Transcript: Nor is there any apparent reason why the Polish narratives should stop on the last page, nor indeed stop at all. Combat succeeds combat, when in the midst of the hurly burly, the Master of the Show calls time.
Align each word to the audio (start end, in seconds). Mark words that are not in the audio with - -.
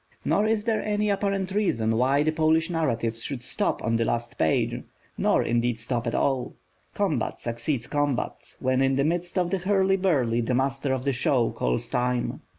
Nor 0.25 0.47
is 0.47 0.63
there 0.63 0.81
any 0.83 1.11
apparent 1.11 1.51
reason 1.51 1.95
why 1.95 2.23
the 2.23 2.31
Polish 2.31 2.71
narratives 2.71 3.21
should 3.21 3.43
stop 3.43 3.83
on 3.83 3.97
the 3.97 4.03
last 4.03 4.39
page, 4.39 4.81
nor 5.15 5.43
indeed 5.43 5.77
stop 5.77 6.07
at 6.07 6.15
all. 6.15 6.55
Combat 6.95 7.37
succeeds 7.37 7.85
combat, 7.85 8.55
when 8.59 8.81
in 8.81 8.95
the 8.95 9.03
midst 9.03 9.37
of 9.37 9.51
the 9.51 9.59
hurly 9.59 9.97
burly, 9.97 10.41
the 10.41 10.55
Master 10.55 10.91
of 10.91 11.05
the 11.05 11.13
Show 11.13 11.51
calls 11.51 11.87
time. 11.87 12.41